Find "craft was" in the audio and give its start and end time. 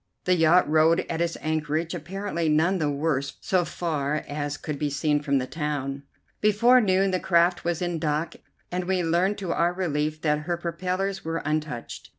7.19-7.83